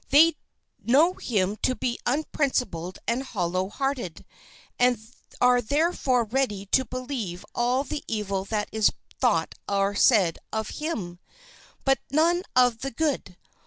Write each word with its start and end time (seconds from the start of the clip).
They 0.09 0.33
know 0.83 1.13
him 1.13 1.57
to 1.57 1.75
be 1.75 1.99
unprincipled 2.07 2.97
and 3.07 3.21
hollow 3.21 3.69
hearted, 3.69 4.25
and 4.79 4.97
are 5.39 5.61
therefore 5.61 6.23
ready 6.23 6.65
to 6.71 6.83
believe 6.85 7.45
all 7.53 7.83
the 7.83 8.03
evil 8.07 8.43
that 8.45 8.67
is 8.71 8.89
thought 9.19 9.53
or 9.69 9.93
said 9.93 10.39
of 10.51 10.69
him, 10.81 11.19
but 11.85 11.99
none 12.09 12.41
of 12.55 12.79
the 12.79 12.89
good. 12.89 13.37